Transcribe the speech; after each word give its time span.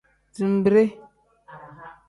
Zinbiri. 0.37 0.83